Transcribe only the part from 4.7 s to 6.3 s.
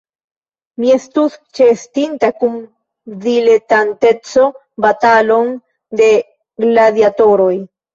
batalon de